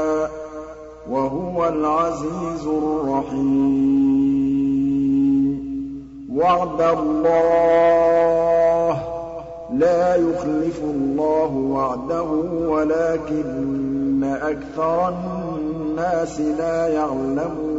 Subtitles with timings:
[1.12, 3.92] وَهُوَ الْعَزِيزُ الرَّحِيمُ.
[6.34, 8.96] وَعْدَ اللَّهِ ۖ
[9.74, 12.30] لَا يُخْلِفُ اللَّهُ وَعْدَهُ
[12.68, 17.72] وَلَٰكِنَّ أَكْثَرَ النَّاسِ لَا يَعْلَمُونَ.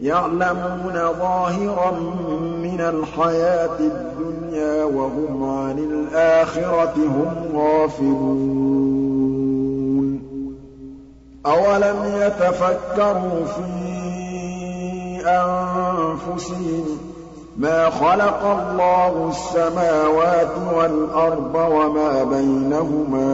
[0.00, 1.90] يَعْلَمُونَ ظَاهِرًا
[2.62, 8.79] مِّنَ الْحَيَاةِ الدُّنْيَا وَهُمْ عَنِ الْآخِرَةِ هُمْ غَافِلُونَ.
[11.46, 13.70] أَوَلَمْ يَتَفَكَّرُوا فِي
[15.26, 17.00] أَنفُسِهِم ۗ
[17.56, 23.32] مَّا خَلَقَ اللَّهُ السَّمَاوَاتِ وَالْأَرْضَ وَمَا بَيْنَهُمَا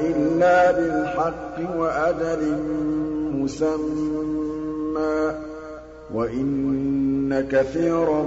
[0.00, 2.58] إِلَّا بِالْحَقِّ وَأَجَلٍ
[3.34, 5.34] مُّسَمًّى ۗ
[6.14, 8.22] وَإِنَّ كَثِيرًا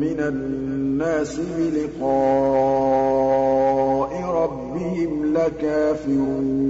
[0.00, 2.10] مِّنَ النَّاسِ بِلِقَاءِ
[4.30, 6.65] رَبِّهِمْ لَكَافِرُونَ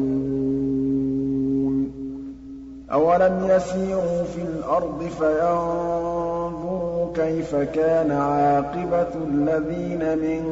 [2.97, 10.43] أَوَلَمْ يَسِيرُوا فِي الْأَرْضِ فَيَنظُرُوا كَيْفَ كَانَ عَاقِبَةُ الَّذِينَ مِن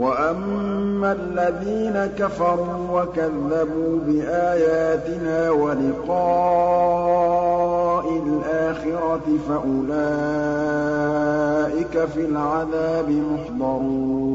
[0.00, 6.10] وَأَمَّا الَّذِينَ كَفَرُوا وَكَذَّبُوا بِآيَاتِنَا وَلِقَاءِ
[8.26, 9.94] الْآخِرَةِ فَأُولَٰئِكَ
[12.14, 14.30] فِي الْعَذَابِ مُحْضَرُونَ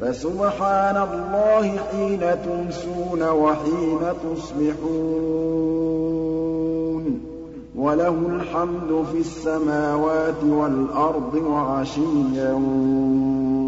[0.00, 5.49] فَسُبْحَانَ اللَّهِ حِينَ تُمْسُونَ وَحِينَ تُصْبِحُونَ
[7.90, 12.52] وَلَهُ الْحَمْدُ فِي السَّمَاوَاتِ وَالْأَرْضِ وَعَشِيًّا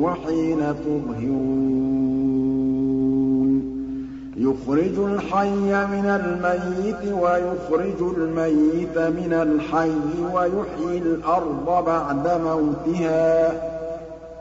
[0.02, 1.92] وَحِينَ تُظْهِرُونَ.
[4.36, 9.92] يُخْرِجُ الْحَيَّ مِنَ الْمَيِّتِ وَيُخْرِجُ الْمَيِّتَ مِنَ الْحَيِّ
[10.34, 13.54] وَيُحْيِي الْأَرْضَ بَعْدَ مَوْتِهَا ۚ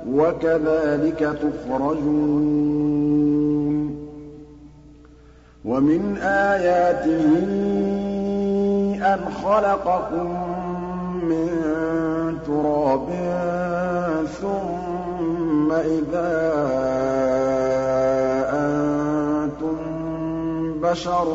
[0.10, 2.62] وَكَذَٰلِكَ تُخْرَجُونَ.
[5.66, 8.01] وَمِنْ آيَاتِهِ
[9.02, 10.30] أَنْ خَلَقَكُم
[11.24, 11.50] مِّن
[12.48, 13.08] تُرَابٍ
[14.42, 16.32] ثُمَّ إِذَا
[18.54, 19.78] أَنتُم
[20.84, 21.28] بَشَرٌ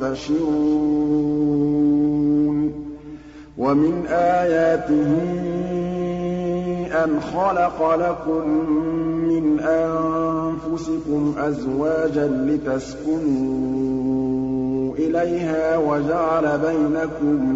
[0.00, 0.74] تَنتَشِرُونَ
[3.58, 5.12] وَمِنْ آيَاتِهِ
[7.04, 8.48] أَنْ خَلَقَ لَكُم
[9.28, 14.13] مِّنْ أَنفُسِكُمْ أَزْوَاجًا لِّتَسْكُنُوا
[14.98, 17.54] إِلَيْهَا وَجَعَلَ بَيْنَكُم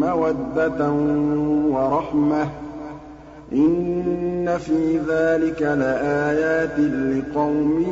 [0.00, 0.90] مَّوَدَّةً
[1.70, 2.48] وَرَحْمَةً ۚ.
[3.52, 7.84] إِنَّ فِي ذَٰلِكَ لَآيَاتٍ لِّقَوْمٍ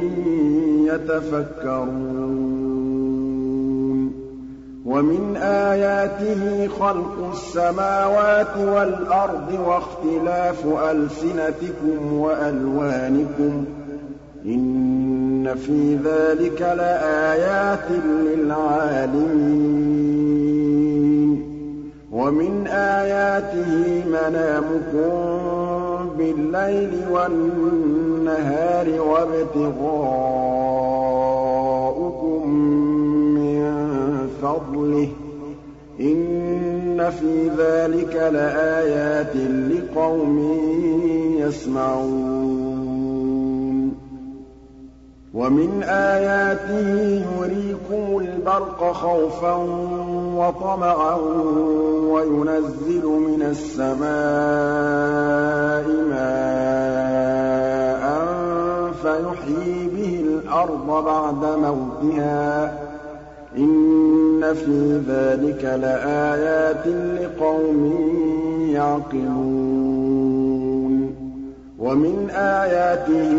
[0.86, 2.26] يَتَفَكَّرُونَ.
[4.86, 13.68] وَمِنْ آيَاتِهِ خَلْقُ السَّمَاوَاتِ وَالْأَرْضِ وَاخْتِلَافُ أَلْسِنَتِكُمْ وَأَلْوَانِكُمْ ۚ.
[15.46, 17.90] إِنَّ فِي ذَٰلِكَ لَآيَاتٍ
[18.26, 19.36] لِّلْعَالِمِينَ
[22.12, 25.10] وَمِنْ آيَاتِهِ مَنَامُكُم
[26.18, 30.08] بِاللَّيْلِ وَالنَّهَارِ وَابْتِغَاؤُكُم
[33.38, 33.62] مِّن
[34.42, 35.10] فَضْلِهِ ۚ
[36.00, 39.36] إِنَّ فِي ذَٰلِكَ لَآيَاتٍ
[39.70, 40.36] لِّقَوْمٍ
[41.38, 42.75] يَسْمَعُونَ
[45.36, 46.88] وَمِنْ آيَاتِهِ
[47.38, 49.54] يُرِيكُمُ الْبَرْقَ خَوْفًا
[50.36, 51.14] وَطَمَعًا
[52.10, 53.96] وَيُنَزِّلُ مِنَ السَّمَاءِ
[56.10, 58.04] مَاءً
[59.02, 62.70] فَيُحْيِي بِهِ الْأَرْضَ بَعْدَ مَوْتِهَا ۚ
[63.58, 67.80] إِنَّ فِي ذَٰلِكَ لَآيَاتٍ لِّقَوْمٍ
[68.70, 70.06] يَعْقِلُونَ.
[71.78, 73.32] وَمِنْ آيَاتِهِ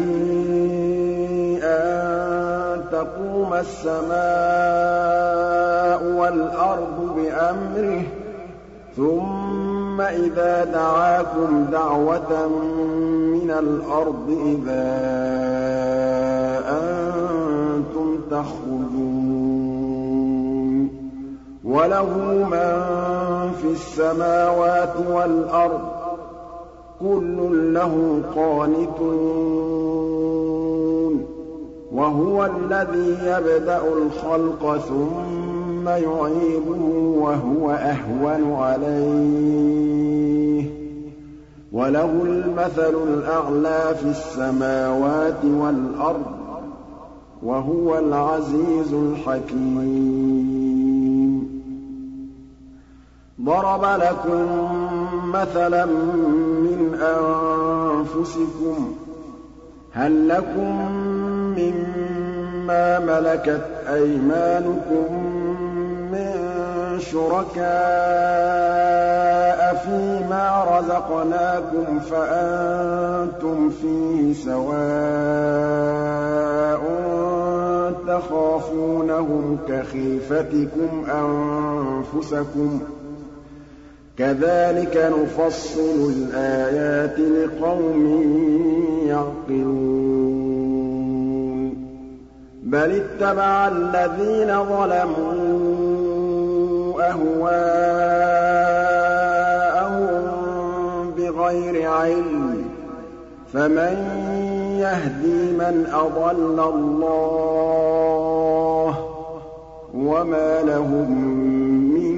[1.77, 4.17] أَن تَقُومَ السَّمَاءُ
[6.19, 8.05] وَالْأَرْضُ بِأَمْرِهِ ۚ
[8.97, 12.47] ثُمَّ إِذَا دَعَاكُمْ دَعْوَةً
[13.33, 14.87] مِّنَ الْأَرْضِ إِذَا
[16.79, 19.07] أَنتُمْ تَخْرُجُونَ.
[21.63, 22.09] وَلَهُ
[22.51, 22.71] مَن
[23.61, 25.83] فِي السَّمَاوَاتِ وَالْأَرْضِ ۖ
[26.99, 27.37] كُلٌّ
[27.73, 30.36] لَّهُ قَانِتُونَ.
[31.97, 36.81] وَهُوَ الَّذِي يَبْدَأُ الْخَلْقَ ثُمَّ يُعِيدُهُ
[37.17, 40.67] وَهُوَ أَهْوَنُ عَلَيْهِ ۚ.
[41.71, 46.27] وَلَهُ الْمَثَلُ الْأَعْلَىٰ فِي السَّمَاوَاتِ وَالْأَرْضِ ۚ
[47.43, 49.77] وَهُوَ الْعَزِيزُ الْحَكِيمُ.
[53.41, 54.45] ضَرَبَ لَكُم
[55.31, 55.85] مَّثَلًا
[56.65, 58.79] مِّنْ أَنفُسِكُمْ ۖ.
[59.93, 60.91] هَل لَّكُم
[61.57, 63.61] مِّمَّا مَلَكَتْ
[63.93, 65.07] أَيْمَانُكُم
[66.11, 66.31] مِّن
[66.99, 67.67] شُرَكَاءَ
[69.85, 75.57] فِيمَا رَزَقْنَاكُمْ فَأَنتُمْ فِيهِ سَوَاءٌ
[78.07, 82.81] تَخَافُونَهُمْ كَخِيفَتِكُمْ أَنفُسَكُمْ ۚ
[84.17, 88.03] كَذَٰلِكَ نُفَصِّلُ الْآيَاتِ لِقَوْمٍ
[89.07, 89.96] يَعْقِلُونَ
[92.67, 96.13] بَلِ اتَّبَعَ الَّذِينَ ظَلَمُوا
[97.09, 97.77] أَهْوَاءَهُم
[101.17, 102.67] بِغَيْرِ عِلْمٍ ۖ
[103.53, 103.97] فَمَن
[104.79, 108.11] يَهْدِي مَنْ أَضَلَّ اللَّهُ
[108.93, 108.95] ۖ
[109.95, 111.11] وَمَا لَهُم
[111.93, 112.15] مِّن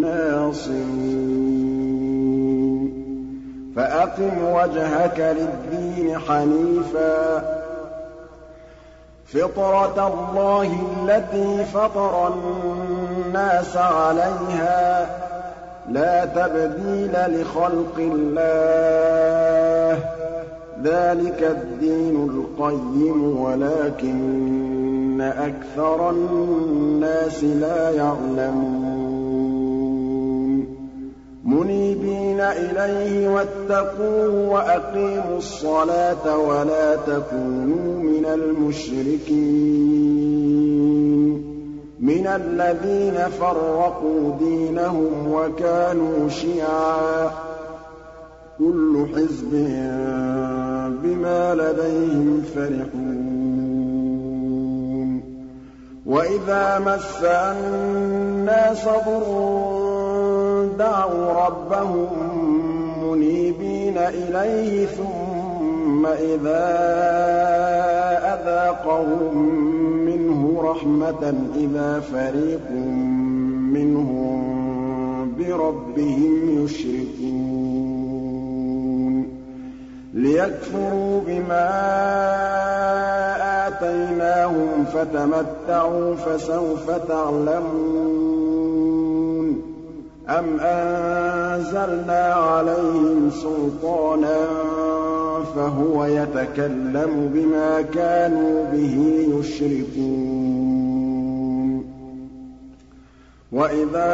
[0.00, 1.28] نَّاصِرِينَ
[3.76, 7.42] فَأَقِمْ وَجْهَكَ لِلدِّينِ حَنِيفًا ۚ
[9.34, 10.70] فِطْرَتَ اللَّهِ
[11.02, 15.08] الَّتِي فَطَرَ النَّاسَ عَلَيْهَا ۚ
[15.90, 20.02] لَا تَبْدِيلَ لِخَلْقِ اللَّهِ ۚ.
[20.84, 28.87] ذَٰلِكَ الدِّينُ الْقَيِّمُ وَلَٰكِنَّ أَكْثَرَ النَّاسِ لَا يَعْلَمُونَ.
[31.48, 39.38] مُنِيبِينَ إِلَيْهِ وَاتَّقُوهُ وَأَقِيمُوا الصَّلَاةَ وَلَا تَكُونُوا مِنَ الْمُشْرِكِينَ.
[42.00, 47.32] مِنَ الَّذِينَ فَرَّقُوا دِينَهُمْ وَكَانُوا شِيَعًا ۖ.
[48.58, 49.50] كُلُّ حِزْبٍ
[51.02, 52.98] بِمَا لَدَيْهِمْ فَرِحُونَ.
[56.06, 59.87] وَإِذَا مَسَّ النَّاسَ ضُرٌّ
[60.78, 62.08] دَعَوْا رَبَّهُم
[63.04, 66.64] مُّنِيبِينَ إِلَيْهِ ثُمَّ إِذَا
[68.34, 69.38] أَذَاقَهُم
[70.06, 72.70] مِّنْهُ رَحْمَةً إِذَا فَرِيقٌ
[73.74, 74.38] مِّنْهُم
[75.38, 78.08] بِرَبِّهِمْ يُشْرِكُونَ
[80.14, 81.68] لِيَكْفُرُوا بِمَا
[83.68, 88.27] آتَيْنَاهُمْ ۚ فَتَمَتَّعُوا ۖ فَسَوْفَ تَعْلَمُونَ
[90.28, 94.36] أَمْ أَنزَلْنَا عَلَيْهِمْ سُلْطَانًا
[95.56, 100.68] فَهُوَ يَتَكَلَّمُ بِمَا كَانُوا بِهِ يُشْرِكُونَ.
[103.52, 104.10] وَإِذَا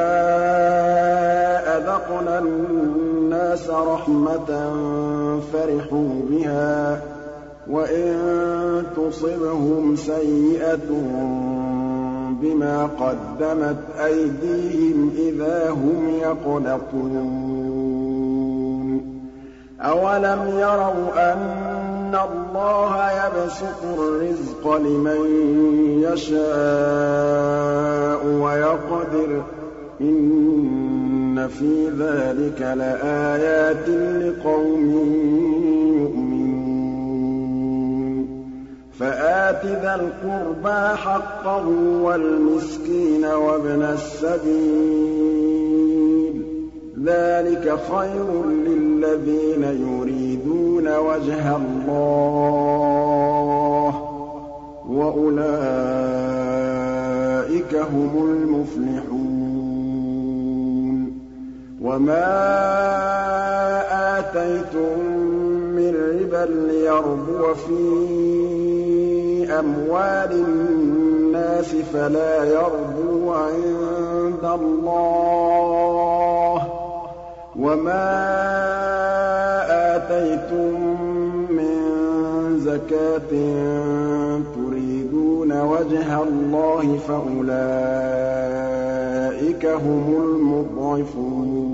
[1.76, 4.70] أَذَقْنَا النَّاسَ رَحْمَةً
[5.52, 6.98] فَرِحُوا بِهَا ۖ
[7.70, 8.16] وَإِن
[8.96, 10.90] تُصِبْهُمْ سَيِّئَةٌ
[12.44, 17.44] بِمَا قَدَّمَتْ أَيْدِيهِمْ إِذَا هُمْ يَقْنَطُونَ.
[19.80, 25.20] أَوَلَمْ يَرَوْا أَنَّ اللَّهَ يَبْسُطُ الرِّزْقَ لِمَن
[26.12, 26.40] يَشَاءُ
[28.26, 29.44] وَيَقْدِرُ ۚ
[30.00, 36.33] إِنَّ فِي ذَٰلِكَ لَآيَاتٍ لِّقَوْمٍ يُؤْمِنُونَ.
[38.98, 41.68] فَآتِ ذَا الْقُرْبَىٰ حَقَّهُ
[42.02, 44.74] وَالْمِسْكِينَ وَابْنَ السَّبِيلِ
[46.42, 46.44] ۚ.
[47.04, 52.70] ذَٰلِكَ خَيْرٌ لِّلَّذِينَ يُرِيدُونَ وَجْهَ اللَّهِ
[53.92, 53.94] ۖ
[54.90, 55.42] وَأُولَٰئِكَ
[57.74, 59.24] هُمُ الْمُفْلِحُونَ.
[61.82, 62.24] وَمَا
[64.18, 64.98] آتَيْتُم
[65.76, 68.53] مِّن رِّبًا لِّيَرْبُوَ فِي
[69.50, 76.60] أَمْوَالِ النَّاسِ فَلَا يَرْبُو عِندَ اللَّهِ ۖ.
[77.56, 78.04] وَمَا
[79.96, 80.80] آتَيْتُم
[81.50, 81.78] مِّن
[82.58, 83.32] زَكَاةٍ
[84.54, 87.54] تُرِيدُونَ وَجْهَ اللَّهِ فَأُولَٰئِكَ
[89.66, 91.64] هُمُ الْمُضْعِفُونَ.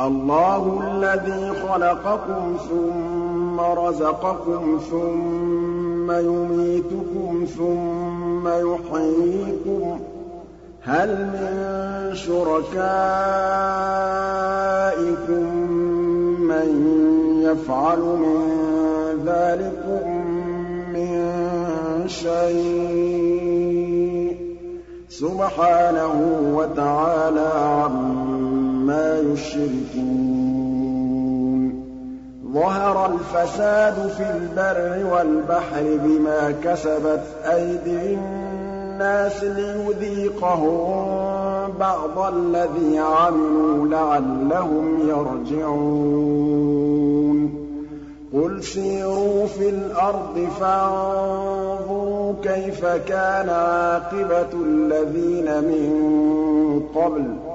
[0.00, 2.56] اللَّهُ الَّذِي خَلَقَكُمْ
[3.56, 10.00] ثُمَّ رَزَقَكُمْ ثُمَّ يُمِيتُكُمْ ثُمَّ يُحْيِيكُمْ ۖ
[10.84, 12.86] هَلْ مِن شُرَكَائِكُم
[16.40, 16.68] مَّن
[17.42, 18.40] يَفْعَلُ مِن
[19.26, 20.06] ذَٰلِكُم
[20.92, 21.14] مِّن
[22.08, 23.56] شَيْءٍ
[24.34, 24.36] ۚ؟
[25.08, 26.16] سُبْحَانَهُ
[26.56, 30.55] وَتَعَالَىٰ عَمَّا يُشْرِكُونَ.
[32.56, 40.96] ظَهَرَ الْفَسَادُ فِي الْبَرِّ وَالْبَحْرِ بِمَا كَسَبَتْ أَيْدِي النَّاسِ لِيُذِيقَهُم
[41.80, 46.46] بَعْضَ الَّذِي عَمِلُوا لَعَلَّهُمْ يَرْجِعُونَ.
[48.34, 55.90] قُلْ سِيرُوا فِي الْأَرْضِ فَانظُرُوا كَيْفَ كَانَ عَاقِبَةُ الَّذِينَ مِن
[56.94, 57.45] قَبْلُ ۚ.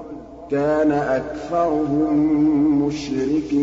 [0.52, 2.16] كَانَ أَكْثَرُهُم
[2.86, 3.62] مُّشْرِكِينَ.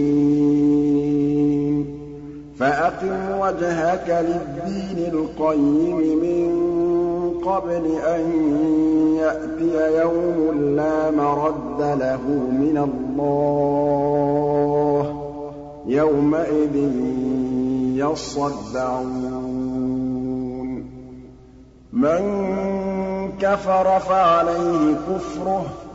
[2.58, 6.48] فَأَقِمْ وَجْهَكَ لِلدِّينِ الْقَيِّمِ مِن
[7.44, 8.20] قَبْلِ أَن
[9.16, 10.36] يَأْتِيَ يَوْمٌ
[10.76, 12.78] لَّا مَرَدَّ لَهُ مِنَ
[13.18, 15.08] اللَّهِ ۖ
[15.86, 16.76] يَوْمَئِذٍ
[17.96, 19.28] يَصَّدَّعُونَ.
[21.92, 22.22] مَن
[23.40, 25.87] كَفَرَ فَعَلَيْهِ كُفْرُهُ ۖ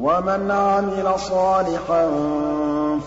[0.00, 2.10] وَمَنْ عَمِلَ صَالِحًا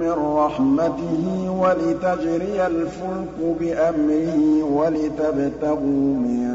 [0.00, 1.24] مِّن رَّحْمَتِهِ
[1.60, 4.38] وَلِتَجْرِيَ الْفُلْكُ بِأَمْرِهِ
[4.72, 6.46] وَلِتَبْتَغُوا مِن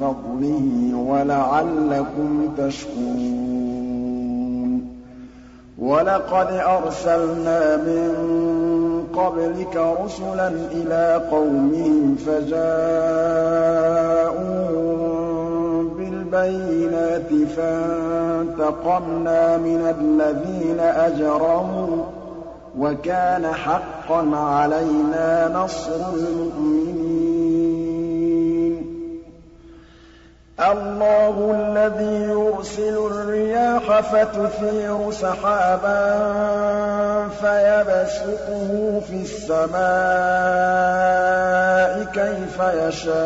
[0.00, 3.50] فَضْلِهِ وَلَعَلَّكُمْ تَشْكُرُونَ.
[5.78, 8.10] وَلَقَدْ أَرْسَلْنَا مِن
[9.14, 12.58] قَبْلِكَ رُسُلًا إِلَىٰ قَوْمِهِمْ فَجَاءُوهُم
[16.30, 22.00] بِالْبَيِّنَاتِ فَانتَقَمْنَا مِنَ الَّذِينَ أَجْرَمُوا ۖ
[22.78, 27.09] وَكَانَ حَقًّا عَلَيْنَا نَصْرُ الْمُؤْمِنِينَ.
[30.60, 36.00] اللَّهُ الَّذِي يُرْسِلُ الرِّيَاحَ فَتُثِيرُ سَحَابًا
[37.40, 39.80] فَيَبْسُطُهُ فِي السَّمَاءِ
[42.12, 43.20] كَيْفَ يَشَاءُ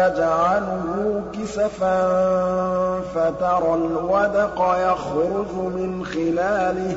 [0.00, 1.98] يَجْعَلُهُ كِسَفًا
[3.14, 6.96] فَتَرَى الْوَدْقَ يَخْرُجُ مِنْ خِلَالِهِ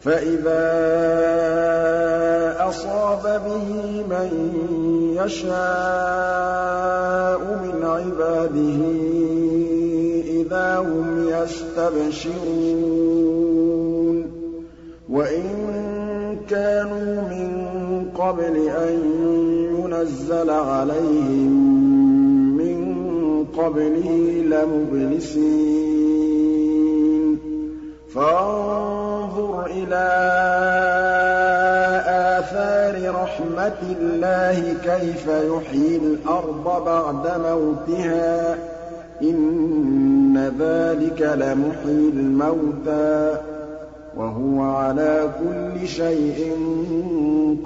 [0.00, 0.64] فَإِذَا
[2.68, 3.68] أَصَابَ بِهِ
[4.10, 4.30] مَن
[5.16, 5.58] يَشَاءُ
[7.62, 8.80] مِنْ عِبَادِهِ
[10.40, 12.38] إِذَا هُمْ يَسْتَبْشِرُونَ
[15.10, 15.46] وَإِن
[16.50, 17.50] كَانُوا مِن
[18.14, 18.94] قَبْلِ أَن
[19.78, 21.52] يُنَزَّلَ عَلَيْهِم
[22.56, 22.78] مِّن
[23.56, 24.08] قَبْلِهِ
[24.52, 25.68] لَمُبْلِسِينَ
[28.14, 29.07] فَانظُرْ
[29.66, 30.08] إِلَىٰ
[32.38, 38.58] آثَارِ رَحْمَتِ اللَّهِ كَيْفَ يُحْيِي الْأَرْضَ بَعْدَ مَوْتِهَا ۚ
[39.22, 43.38] إِنَّ ذَٰلِكَ لَمُحْيِي الْمَوْتَىٰ ۖ
[44.18, 46.52] وَهُوَ عَلَىٰ كُلِّ شَيْءٍ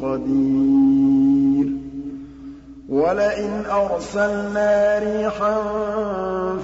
[0.03, 1.67] قَدِيرٌ.
[2.89, 5.57] وَلَئِنْ أَرْسَلْنَا رِيحًا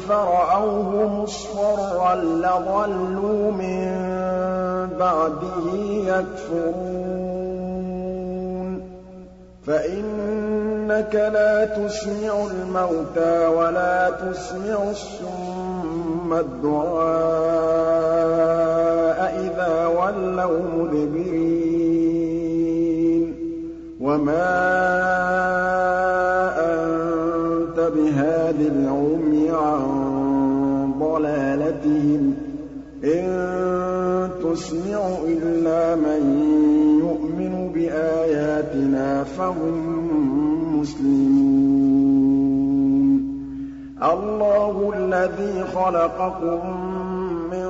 [0.09, 4.18] فَرَأَوْهُ مُصْفَرًّا لَّظَلُّوا مِن
[4.99, 5.75] بَعْدِهِ
[6.07, 7.09] يَكْفُرُونَ.
[9.67, 16.99] فَإِنَّكَ لَا تُسْمِعُ الْمَوْتَىٰ وَلَا تُسْمِعُ الصُّمَّ الدُّعَاءَ
[19.41, 21.59] إِذَا وَلَّوْا مُدْبِرِينَ.
[24.01, 24.49] وَمَا
[26.59, 29.83] أَنتَ بِهَادِ الْعُمْيِ عَن
[31.01, 32.39] ضَلَالَتِهِمْ ۖ.
[33.05, 33.88] إِن
[34.53, 36.23] تُسْمِعُ إِلَّا مَن
[37.05, 39.77] يُؤْمِنُ بِآيَاتِنَا فَهُم
[40.81, 42.09] مُّسْلِمُونَ.
[44.03, 46.61] اللَّهُ الَّذِي خَلَقَكُم
[47.53, 47.69] مِّن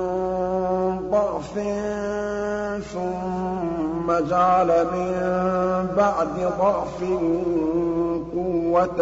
[1.11, 1.53] ضَعْفٍ
[2.93, 5.11] ثُمَّ جَعَلَ مِن
[5.97, 7.03] بَعْدِ ضَعْفٍ
[8.35, 9.01] قُوَّةً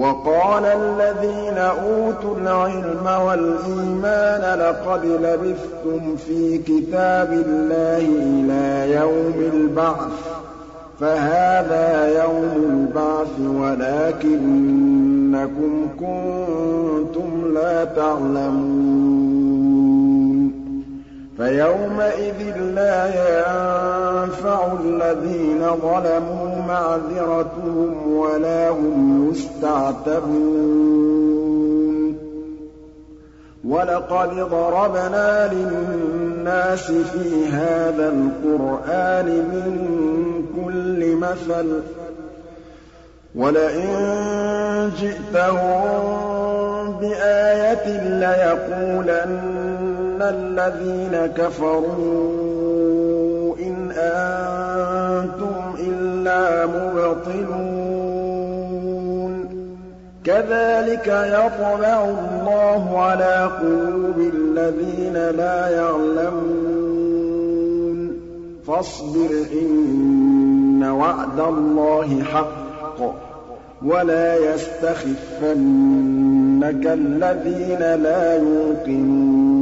[0.00, 10.22] وَقَالَ الَّذِينَ أُوتُوا الْعِلْمَ وَالْإِيمَانَ لَقَدْ لَبِثْتُمْ فِي كِتَابِ اللَّهِ إِلَىٰ يَوْمِ الْبَعْثِ ۖ
[11.00, 14.92] فَهَٰذَا يَوْمُ الْبَعْثِ وَلَٰكِنَّكُمْ
[16.00, 19.39] كُنتُمْ لَا تَعْلَمُونَ.
[21.40, 30.50] فَيَوْمَئِذٍ لَّا يَنفَعُ الَّذِينَ ظَلَمُوا مَعْذِرَتُهُمْ وَلَا هُمْ يُسْتَعْتَبُونَ.
[33.64, 39.66] وَلَقَدْ ضَرَبْنَا لِلنَّاسِ فِي هَٰذَا الْقُرْآنِ مِن
[40.64, 41.84] كُلِّ مَثَلٍ ۚ.
[43.34, 46.02] وَلَئِن جِئْتَهُم
[47.00, 47.86] بِآيَةٍ
[48.20, 49.69] لَّيَقُولَنَّ
[50.22, 52.76] الَّذِينَ كَفَرُوا
[53.58, 57.90] إِنْ أَنتُمْ إِلَّا مُبْطِلُونَ
[60.24, 67.00] كَذَٰلِكَ يَطْبَعُ اللَّهُ عَلَىٰ قُلُوبِ الَّذِينَ لَا يَعْلَمُونَ
[68.66, 69.30] فَاصْبِرْ
[69.62, 73.02] إِنَّ وَعْدَ اللَّهِ حَقٌّ ۖ
[73.86, 75.54] وَلَا يَسْتَخِفَّنَّكَ
[76.86, 79.59] الَّذِينَ لَا يُوقِنُونَ